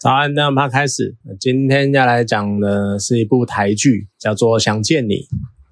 [0.00, 1.16] 早安，那我们开始。
[1.40, 5.14] 今天要来讲的是一部台剧，叫做《想见你》。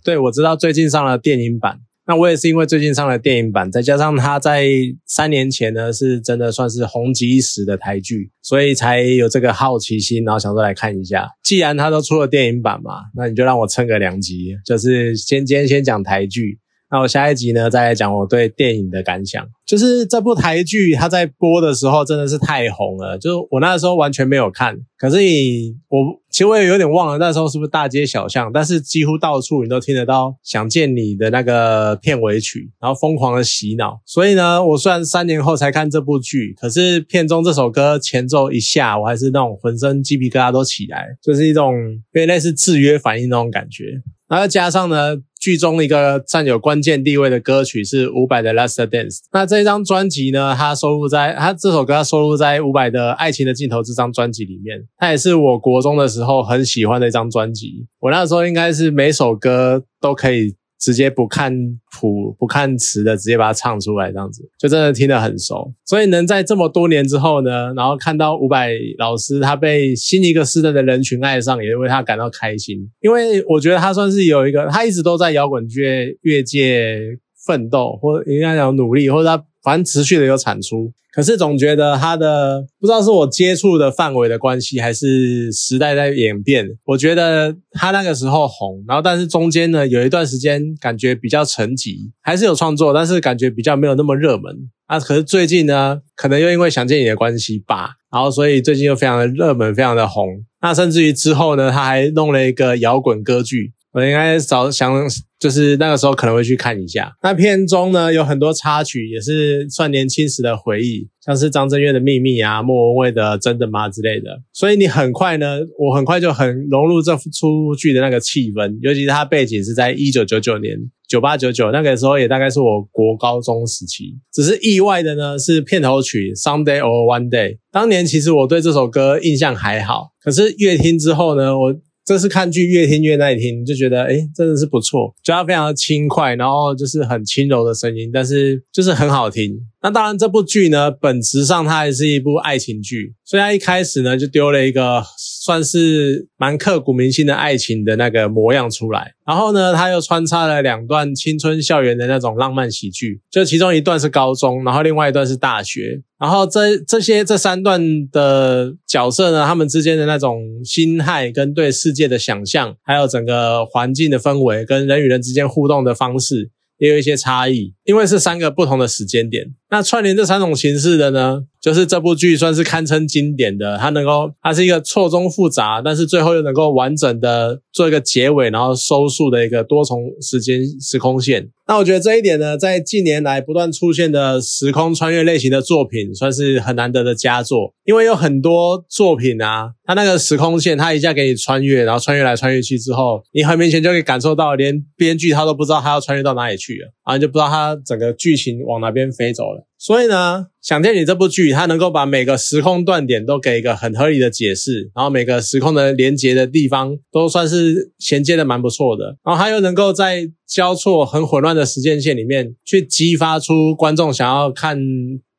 [0.02, 4.66] 对我知道最近上了电影版，那我也是因为最近上了电影版，再加上它在
[5.06, 11.28] 三年前呢是真的算是红极一时的台剧，所以才有这个好奇心，然后想说来看一下。
[11.44, 16.58] 既然它都出了电影版嘛，那你就让我撑个两集，就是先今天先讲台剧。
[16.96, 19.46] 那我下一集呢，再来讲我对电影的感想。
[19.66, 24.74] 就是这部台剧，它在播的时候真的是太红了，就是我那时候完全没有看。
[24.96, 25.98] 可是你，我
[26.30, 34.00] 其实我也有点忘了那时候是不是大街小巷，但是几乎到处你都听得到《想见你》的那个片尾曲，然后疯狂的洗脑。
[34.06, 41.74] 所以呢，我虽然三年后才看这部剧，可是片中这首歌前奏一下，我还是那种浑身鸡皮疙瘩都起来，就是一种
[42.10, 44.00] 被类似制约反应那种感觉。
[44.26, 45.16] 然后加上呢。
[45.46, 49.18] 剧中一个占有关键地位的歌曲是伍佰的《Last Dance》。
[49.30, 54.82] 那这张专辑呢，它收录在它这首歌它收录在伍佰的《爱情的尽头》这张专辑里面。
[54.96, 57.86] 它也是我国中的时候很喜欢的一张专辑。
[58.00, 60.56] 我那时候应该是每首歌都可以。
[60.78, 61.52] 直接不看
[61.90, 65.72] 谱不看词的，直接把它唱出来，这样子就真的听得很熟。
[65.84, 72.78] 所以能在这么多年之后呢，然后看到伍佰老师他被新一个时代的人群爱上，也为他感到开心。
[73.00, 80.92] 因为我觉得他算是有一个，他一直都在摇滚乐乐界奋斗，或应该讲努力，或者他反正持续的有产出。
[81.12, 86.68] 可是总觉得他的不知道是我接触的范围的关系，还是时代在演变。
[86.84, 95.00] 我觉得他那个时候红，然后但是中间呢有一段时间感觉比较沉寂，还是有创作，但是感觉比较没有那么热门啊。
[95.00, 100.28] 可是最近呢，可能又因为想见你的关系吧，然后所以最近又非常的热门，非常的红。
[100.60, 103.72] 那甚至于之后呢，他还弄了一个摇滚歌剧。
[103.96, 104.92] 我应该早想，
[105.40, 107.10] 就是那个时候可能会去看一下。
[107.22, 114.42] 那片中呢有很多插曲，也是算年轻时的回忆，像是张震岳的秘密啊，莫文蔚的真的吗之类的。
[114.52, 120.76] 所以你很快呢，我很快就很融入这出剧的那个气氛，尤其是它背景是在一九九九年
[121.08, 124.18] 九八九九那个时候，也大概是我国高中时期。
[124.30, 131.74] 只是意外的呢，是片头曲 Someday or One Day，当年其实我对这首歌印象还好，可是越听之后呢，我。
[132.06, 139.58] 这是看剧越听越耐听，就觉得哎，真的是不错，觉得非常的轻快，然后就是很轻柔的声音，但是就是很好听。
[139.82, 145.02] 那当然，这部剧呢，本质上它还是一部爱情剧，虽然一开始呢就丢了一个
[145.46, 149.12] 算是蛮刻骨铭心的爱情的那个模样出来。
[149.24, 156.02] 然后呢，他又穿插了两段青春校园的那种浪漫喜剧，就其中一段是高中，然后另外一段是大学。
[156.18, 157.80] 然后这这些这三段
[158.10, 166.50] 的角色呢，他们之间的那种心态跟对世界的想象，还有整个环境的氛围跟人与人之间互动的方式。
[166.78, 169.46] 也有一些差异，因为是三个不同的时间点。
[169.70, 173.76] 那串联这三种形式的呢，就是这部剧算是堪称经典的。
[173.76, 181.48] 它能够，它是一个错综复杂，但是最后又能够完整的做一个结尾，然后收束的一个多重时间时空线。
[181.66, 187.74] 那我觉得这一点呢，在近年来不断出现的时空穿越类型的作品，算是很难得的佳作。
[187.84, 199.66] 因为有很多作品啊，它那个时空线，它一下给你穿越，然后穿越来穿越去之后，你很明显就可以感受到，连编剧他都不知道他要穿越到哪里去了，然后就不知道他整个剧情往哪边飞走了。
[199.86, 200.46] 所以呢。
[200.60, 214.76] 想见你这部剧，它能够把每个时空断点都给一个很合理的解释，然后每个时空的连接的地方都算是衔接的蛮不错的，然后它又能够在交错很混乱的时间线里面去激发出观众想要看。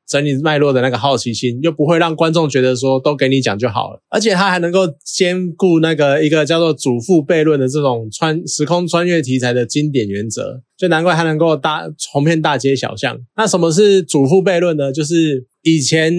[0.08, 13.20] 整理脉络的那个好奇心，又不会让观众觉得说都给你讲就好了，而且他还能够兼顾那个一个叫做祖父悖论的这种穿时空穿越题材的经典原则，就难怪他能够大红遍大街小巷。
[13.36, 14.92] 那什么是祖父悖论呢？
[14.92, 16.14] 就是以前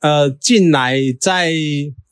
[0.00, 1.52] 呃进来在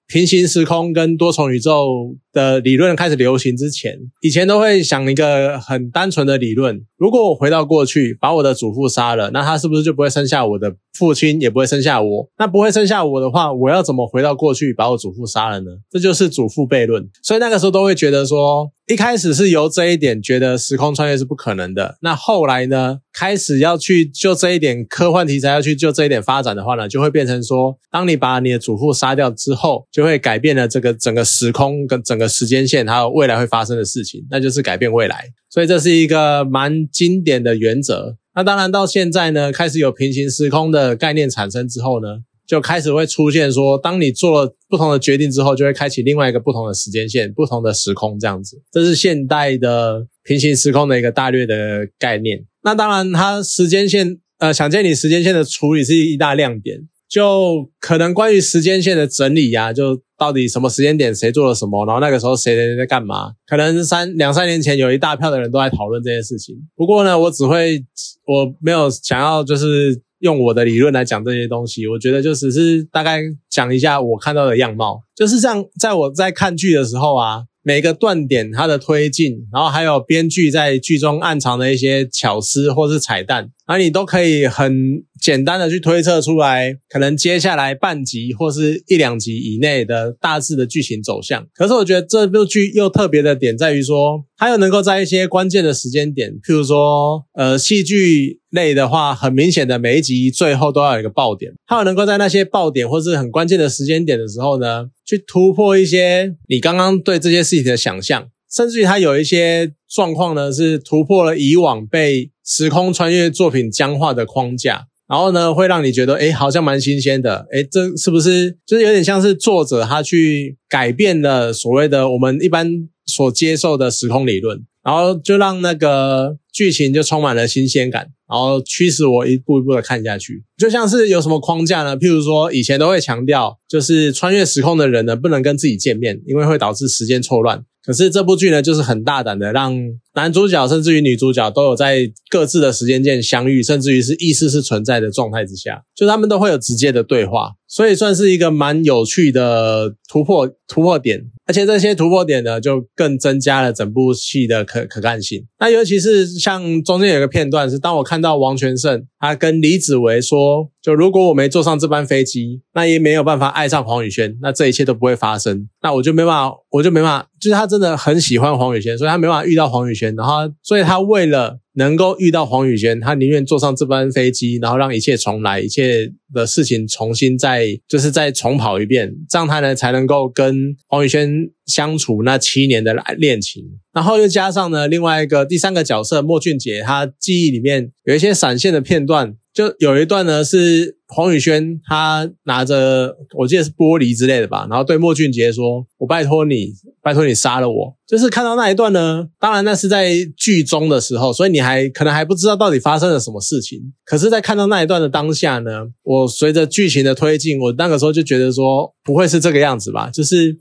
[0.09, 2.17] 平行时空跟多重宇宙。
[2.39, 12.31] 的理论开始流行之前，以前都会想一个很单纯的理论：如果我回到过去，把我的祖父杀了，那他是不是就不会生下我的父亲，也不会生下我？
[12.39, 15.67] 那不会生下我的话，我要怎么回到过去把我祖父杀了呢？
[15.91, 17.09] 这就是祖父悖论。
[17.25, 21.99] 所以那个时候都会觉得说，一开始是由这一点觉得时空穿越是不可能的。
[22.01, 32.27] 那后来呢，开始要去就这一点科幻题材要去就这一点发展的话呢，就会变成说，当你把你的祖父杀掉之后，就会改变了这个整个时空跟整个。
[32.39, 38.17] 时间线还有未来会发生的事情，那就是改变未来，所以这是一个蛮经典的原则。
[38.37, 42.19] 那当然到现在呢，开始有平行时空的概念产生之后呢，
[42.49, 48.61] 就开始会出现说，当你做了不同的决定之后，就会开启另外一个不同的时间线、不同的时空这样子。
[48.73, 52.47] 这是现代的平行时空的一个大略的概念。
[52.63, 56.89] 那当然，它时间线呃，想见你时间线的处理是一大亮点。
[57.09, 63.33] 就可能关于时间线的整理呀，就到底什么时间点谁做了什么，然后那个时候谁谁在干嘛？
[63.47, 66.55] 可能三两三年前有一大票的人都在讨论这件事情。
[66.77, 67.83] 不过呢，我只会
[68.27, 73.21] 我没有想要就是用我的理论来讲这些东西，我觉得就只是大概
[73.51, 77.45] 讲一下我看到的样貌，就是这样在我在看剧的时候啊。
[77.65, 91.47] 每个断点它的推进，然后还有编剧在剧中暗藏的一些巧思或是彩蛋，而你都可以很简单的去推测出来，可能接下来半集或是一两集以内的大致的剧情走向。
[91.55, 104.89] 可是我觉得这部剧又特别的点在于说，它又能够在一些关键的时间点，譬如说，呃，戏剧类的话，很明显的每一集最后都要有一个爆点，它有能够在那些爆点或是很关键的时间点的时候呢。
[105.09, 128.09] 去突破一些你刚刚对这些事情的想象，甚至于它有一些状况呢，是突破了以往被时空穿越作品僵化的框架，然后呢，会让你觉得，哎，好像蛮新鲜的，哎，这是不是就是有点像是作者他去改变了所谓的我们一般所接受的时空理论，然后就让那个剧情就充满了新鲜感。
[128.31, 131.97] 然后驱使我一步一步的看下去，就像是有什么框架呢？
[131.97, 137.65] 譬如说，以前都会强调，就是穿越时空的人呢，不能跟自己见面，因为会导致时间错乱。
[137.83, 139.75] 可是这部剧呢，就是很大胆的，让
[140.19, 151.27] 男主角甚至于女主角都有在各自的时间线相遇，甚至于是意识是存在的状态之下，就他们都会有直接的对话，所以算是一个蛮有趣的突破突破点。
[151.47, 155.47] 而且这些突破点呢，就更增加了整部戏的可可看性。
[155.59, 165.67] 那尤其是像中间有个片段，是当我看到王全胜他跟李子维说，就如果我没坐上这班飞机，那也没有办法爱上黄宇轩，那这一切都不会发生。
[165.81, 171.61] 那我就没办法，我就没办法，就是他真的很喜欢黄宇轩，所以他没办法遇到黄宇轩，然后所以他为了。
[171.75, 183.63] 能够遇到黄宇轩，他宁愿坐上这班飞机，然后让一切重来，一切的事情重新再就是再重跑一遍，这样他呢才能够跟黄宇轩相处那七年的恋情。
[183.93, 189.37] 然后又加上呢另外一个第三个角色莫俊杰，他记忆里面有一些闪现的片段。
[189.59, 196.69] 就有一段呢，是黄宇轩他拿着，我记得是玻璃之类的吧，然后对莫俊杰说：“我拜托你，
[197.03, 203.81] 拜托你杀了我。”就是看到那一段呢，当然那是在剧中的时候，所以你还可能还不知道到底发生了什么事情。
[204.05, 210.09] 可是，在看到那一段的当下呢，我随着剧情的推进，我那个时候就觉得说，不会是这个样子吧？
[210.09, 210.57] 就是。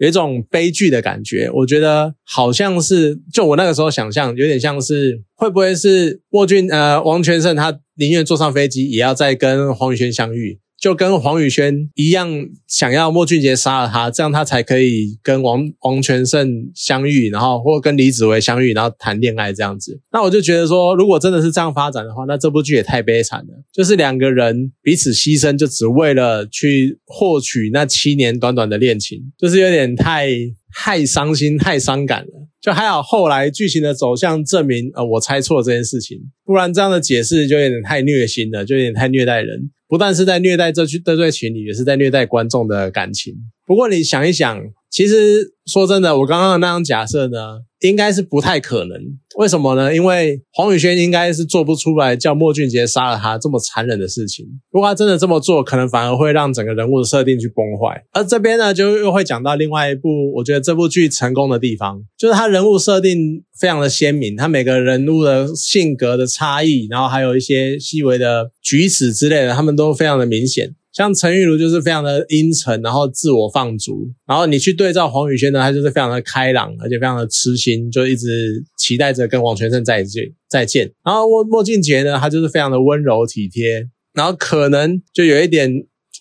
[0.00, 7.70] 有一种悲剧的感觉，我觉得好像是，就我那个时候想象，有点像是会不会是莫俊呃王全胜他
[8.00, 10.58] 宁愿坐上飞机，也要再跟黄宇轩相遇。
[10.80, 12.26] 就跟黄宇轩一样，
[12.66, 20.00] 想要莫俊杰杀了他，这样他才可以跟王王全胜相遇，然后或跟李子维相遇，然后谈恋爱这样子。
[20.10, 23.62] 那我就觉得说，如果真的是这样发展的话，那这部剧也太悲惨了。
[23.70, 30.30] 就是两个人彼此牺牲，就只为了去获取那七年短短的恋情，就是有点太
[30.74, 32.48] 太伤心、太伤感了。
[32.60, 39.70] 就还好，后来剧情的走向证明，呃，我猜错这件事情，不然这样的解释就有点太虐心了，就有点太虐待人。
[39.88, 43.34] 不但是在虐待这这对情侣，也是在虐待观众的感情。
[43.66, 47.38] 不过你想一想，其实说真的，我刚刚的那样假设呢？
[47.80, 48.98] 应该是不太可能，
[49.36, 49.94] 为什么呢？
[49.94, 54.46] 因为黄宇轩应该是做不出来叫莫俊杰杀了他这么残忍的事情。
[54.70, 58.04] 如果他真的这么做，可能反而会让整个人物的设定去崩坏。
[58.12, 70.74] 而这边呢，就又会讲到另外一部，我觉得这部剧成功的地方，就是他人物设定非常的鲜明，他每个人物的性格的差异，然后还有一些细微的举止之类的，他们都非常的明显。
[70.92, 80.92] 像陈玉如就是非常的阴沉，然后自我放逐，然后你去对照黄宇轩呢，他就是非常的开朗，而且非常的痴心，就一直期待着跟黄全胜再见再见。
[81.04, 85.70] 然后莫莫俊杰呢，他就是非常的温柔体贴，然后可能就有一点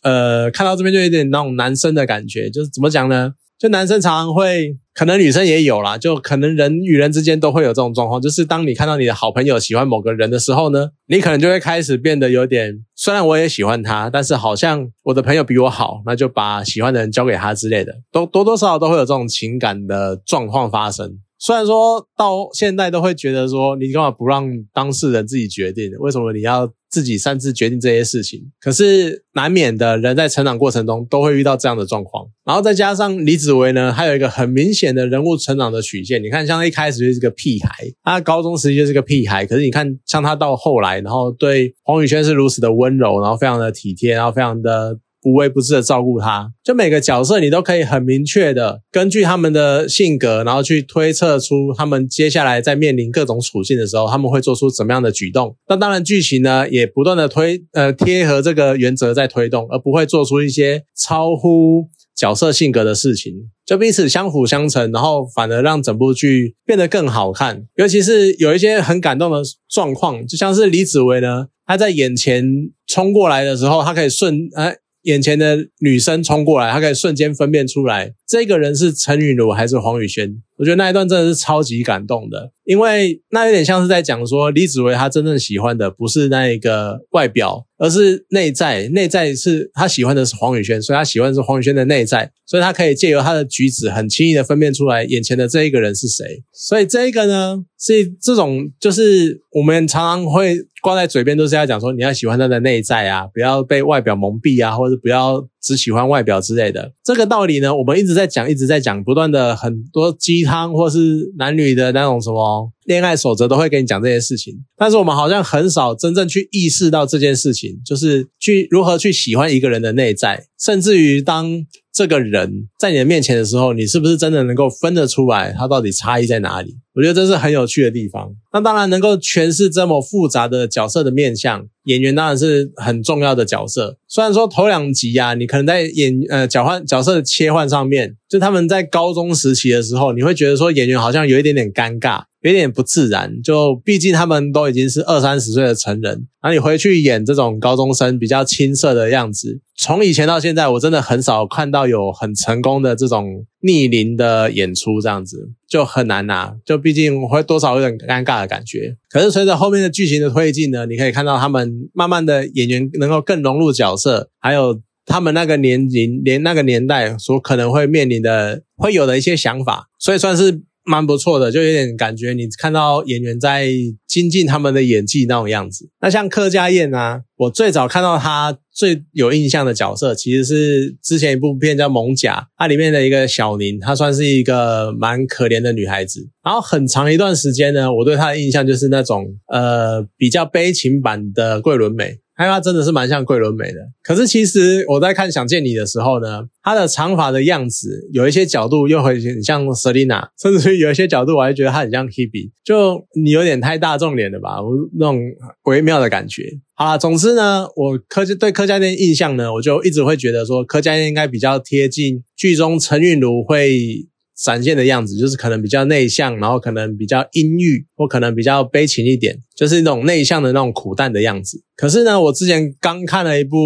[0.03, 3.33] 呃，看到这边就有点那种男生的感觉，就是怎么讲呢？
[3.59, 21.19] 就男生常常会，可能女生也有啦，就可能人与人之间都会有这种状况，就是当你看到你的好朋友喜欢某个人的时候呢，你可能就会开始变得有点，虽然我也喜欢他，但是好像我的朋友比我好，那就把喜欢的人交给他之类的，都多多少少都会有这种情感的状况发生。
[21.37, 25.91] 虽然说到现在都会觉得说，你干嘛不让当事人自己决定？
[25.99, 28.51] 为什么你要自己擅自决定这些事情？
[28.59, 32.27] 可是难免的人在成长过程中都会遇到这样的状况。
[32.43, 36.23] 然后再加上李子维呢，他有一个很明显的人物成长的曲线。
[36.23, 37.69] 你看，像一开始就是个屁孩，
[38.03, 39.45] 他高中时期就是个屁孩。
[39.45, 46.51] 可是你看，像他到后来，然后对黄宇轩是如此的温柔，然后非常的体贴，然后非常的无微不至的照顾他。
[46.63, 55.55] 就每个角色，你都可以很明确的根据他们的性格，然后去推测出他们接下来在面临各种处境的时候，他们会做出怎么样的举动。
[55.67, 63.33] 那当然，剧情呢也不断的推呃贴合这个原则在推动，而不会做出一些超乎角色性格的事情，
[63.65, 67.65] 就彼此相辅相成，然后反而让整部剧变得更好看。
[67.75, 72.45] 尤其是有一些很感动的状况，就像是李子维呢，他在眼前
[72.85, 74.77] 冲过来的时候，他可以瞬哎。
[75.09, 80.41] 眼前的女生冲过来，他可以瞬间分辨出来这个人是陈雨茹还是黄雨轩。
[80.57, 88.89] 我觉得那一段真的是超级感动的，因为那有点像是在讲说李子维他真正喜欢的不是那一个外表，而是内在。
[88.89, 96.43] 内在是他喜欢的是黄雨轩，所以他喜欢是黄雨轩的内在，所以他可以借由他的举止很轻易的分辨出来眼前的这一个人是谁。
[96.51, 100.57] 所以这一个呢，是这种就是我们常常会。
[100.81, 106.93] 挂在嘴边都是要讲说你要喜欢他的内在啊，不要被外表蒙蔽啊，或者不要只喜欢外表之类的。
[107.03, 114.53] 这个道理呢，我们一直在讲，一直在讲，不断的很多鸡汤或是男女的那种什么恋爱守则都会跟你讲这些事情。
[114.77, 121.65] 但是我们好像很少真正去意识到这件事情，就是去如何去喜欢一个人的内在，甚至于当。
[121.91, 126.77] 这个人在你的面前的时候，你是不是真的能够分得出来他到底差异在哪里？
[126.93, 128.31] 我觉得这是很有趣的地方。
[128.53, 133.97] 那当然能够诠释这么复杂的角色的面相，演员当然是很重要的角色。
[134.07, 142.23] 虽然说头两集呀，你可能在演呃角换角色的切换上面，就他们在高中时期的时候，你会觉得说演员好像有一点点尴尬。
[142.41, 156.55] 有点不自然，就毕竟他们都已经是二三十岁的成人，然后你回去演这种高中生比较青涩的样子，从以前到现在，我真的很少看到有很成功的这种逆龄的演出，这样子就很难拿。
[156.65, 158.95] 就毕竟会多少有点尴尬的感觉。
[159.09, 170.61] 可是随着后面的剧情的推进呢，你可以看到他们慢慢的演员能够更融入角色，还有他们那个年龄连那个年代所可能会面临的会有的一些想法，所以算是。
[170.85, 173.67] 蛮不错的，就有点感觉，你看到演员在
[174.07, 175.87] 精进他们的演技那种样子。
[176.01, 186.27] 那像柯佳燕啊，我最早看到她最有印象的角色，其实是之前一部片叫《猛甲》，它里面的一个小宁，她算是一个蛮可怜的女孩子。
[186.43, 192.17] 然后很长一段时间呢，我对她的印象就是那种呃比较悲情版的桂纶镁。
[192.47, 205.19] 他真的是蛮像桂纶镁的，可是其实我在看《想见你》的时候呢，她的长发的样子有一些角度又很像 Selina，甚至于有一些角度我还觉得她很像 Hebe，就你有点太大众脸了吧，我那种
[205.63, 206.43] 微妙的感觉。
[206.75, 214.07] 好了，总之呢，我柯对柯佳嬿印象呢，我就一直会觉得说柯佳嬿应该比较贴近剧中陈韵如会。
[214.43, 221.63] 展现的样子就是可能比较内向，然后可能比较阴郁，或可能比较悲情一点，就是那种内向的那种苦淡的样子。
[221.75, 223.57] 可是呢，我之前刚看了一部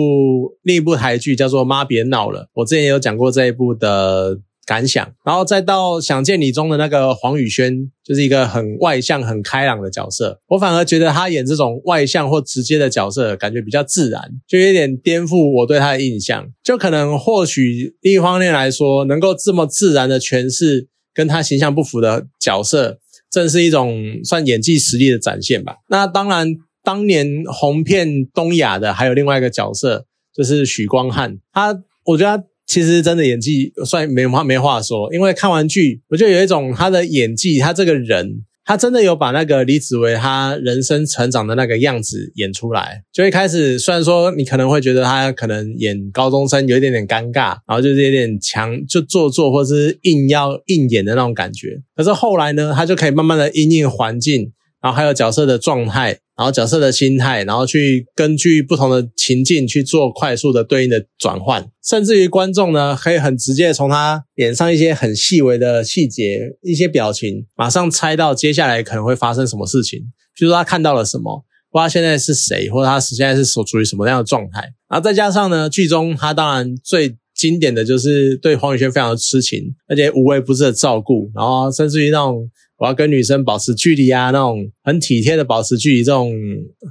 [0.63, 4.39] 另一部台剧，叫做《妈别闹了》，我之前也有讲过这一部的。
[4.65, 10.39] 感想，然后再到想见你中的那个黄宇轩，就是一个很外向、很开朗的角色。
[10.47, 16.47] 我反而觉得他演这种外向或直接的角色，感觉比较自然，就有点颠覆我对他的印象。
[16.63, 25.75] 就可能或许另一方面来说，能够这么自然的诠释跟他形象不符的角色，正是一种算演技实力的展现吧。
[25.89, 31.37] 那当然，当年红遍东亚的还有另外一个角色，就是许光汉。
[31.51, 32.45] 他，我觉得。
[32.65, 43.03] 其实真的演技算没话没话说，因为看完剧，我就有一种他的演技，他这个人，他真的有把那个李子维他人生成长的那个样子演出来。
[43.11, 54.51] 就一开始虽然说你可能会觉得他可能演高中生有一点点尴尬，然后就是有点强就做作或者是硬要硬演的那种感觉，可是后来呢，他就可以慢慢的因应环境，
[54.81, 56.19] 然后还有角色的状态。
[56.35, 69.99] 然后角色的心态，然后去根据不同的情境去做快速的对应的转换，甚至于观众呢，可以很直接从他脸上一些很细微的细节、一些表情，马上猜到接下来可能会发生什么事情。
[70.35, 74.61] 比如说他看到了什么，或他现在是谁，或者他现在是所处于什么样的状态。
[74.89, 82.49] 然后再加上呢，剧中他当然最经典的就是对黄宇轩非常的痴情，而且无微不至的照顾，然后甚至于那种。
[82.77, 86.33] 我要跟女生保持距离啊，那种很体贴的保持距离，这种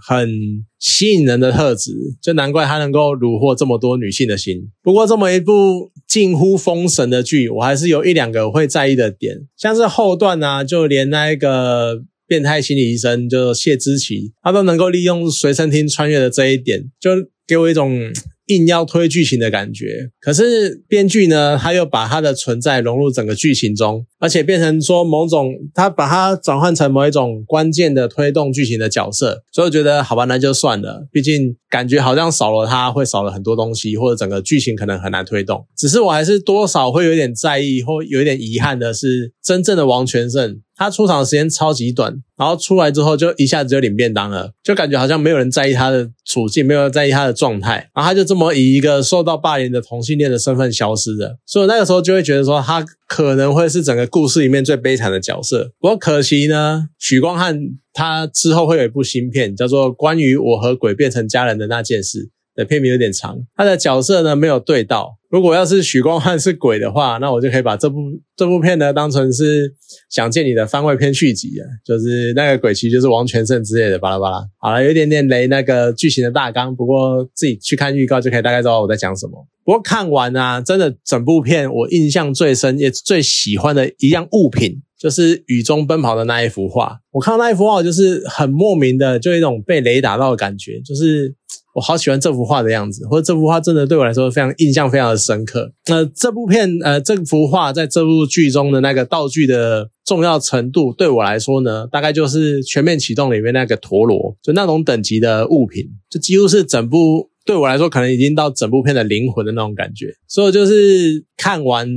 [0.09, 4.71] 很吸引人的特质，就难怪他能够虏获这么多女性的心。
[4.83, 17.11] 不过，这么一部近乎封神的剧，我还是有一两个会在意的点，像是后段啊，就连那一个变态心理医生，就谢之奇，他都能够利用随身听穿越的这一点，就
[17.47, 18.11] 给我一种
[18.47, 20.11] 硬要推剧情的感觉。
[20.21, 29.43] 可是编剧呢，他又把他的存在融入整个剧情中，而且变成说某种，他把它转换成某一种关键的推动剧情的角色。
[29.53, 35.67] 所以我觉得，好吧，那就算了，毕竟感觉好像少了他会少了很多东西，或者整个剧情可能很难推动。
[35.77, 40.61] 只是我还是多少会有点在意，或有点遗憾的是，真正的王全胜。
[40.77, 51.39] 他出场的时间超级短，然后出来之后就一下子就领便当了，就感觉好像没有人在意他的处境，没有人在意他的状态，然后他就这么以一个受到霸凌的同性恋的身份消失了。
[51.47, 55.73] 所以那个时候就会觉得说，他可能会是整个故事里面最悲惨的角色。
[55.79, 57.59] 不过可惜呢，许光汉
[57.93, 62.19] 他之后会有一部新片，叫做《关于我和鬼变成家人的那件事》。
[62.55, 65.17] 的片名有点长，他的角色呢没有对到。
[65.31, 67.97] 如果要是许光汉是鬼的话，那我就可以把这部
[68.37, 69.71] 这部片呢当成是
[70.11, 74.45] 《想见你》的番外篇续集啊，就是那个鬼其实就是王全胜之类的巴拉巴拉。
[74.59, 79.47] 好了，有一点点雷那个剧情的大纲，不过自己去看预告就可以大概知道我在讲什么。
[79.65, 86.99] 不过看完啊，真的整部片我印象最深也最喜欢的一样物品，就是雨中奔跑的那一幅画。
[87.13, 91.35] 我看到那一幅画，就是很莫名的，就一种被雷打到的感觉，就是。
[91.75, 95.73] 我好喜欢这幅画的样子，或者这幅画真的对我来说非常印象非常的深刻。
[95.89, 110.15] 那这部片，呃，这幅画在这部剧中的那个道具的重要程度，对我来说呢，大概就是全面启动里面那个陀螺，就那种等级的物品，就几乎是整部对我来说可能已经到整部片的灵魂的那种感觉。
[110.29, 111.89] 所以就是看完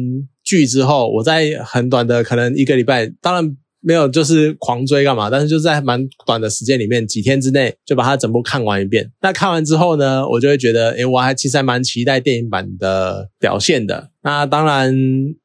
[0.43, 3.57] 剧之后，我在很短的可能一个礼拜，当然。
[3.85, 5.29] 没有，就是狂追干嘛？
[5.29, 9.11] 但是就在蛮短的时间里面，几天之内就把它整部看完一遍。
[9.21, 14.09] 那看完之后呢，我就会觉得，诶，我还其实还蛮期待电影版的表现的。
[14.23, 14.95] 那当然，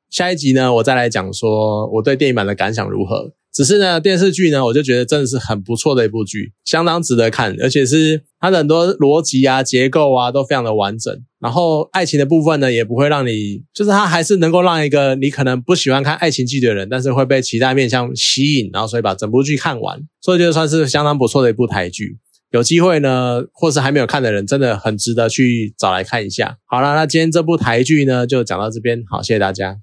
[0.08, 3.32] 下一集呢，我再来讲说我对电影版的感想如何。
[3.60, 11.14] 只是呢，电视剧呢，我就觉得真的是很不错的一部剧，相当值得看，而且是它的很多逻辑啊、结构啊都非常的完整。
[11.38, 22.16] 然后爱情的部分呢，也不会让你，就是它还是能够让一个你可能不喜欢看爱情剧的人，但是会被其他面向吸引，然后所以把整部剧看完，所以就算是相当不错的一部台剧。
[22.52, 26.56] 有机会呢，或是还没有看的人，真的很值得去找来看一下。
[26.64, 29.80] 好了，那今天这部台剧呢，就讲到这边，好，谢谢大家。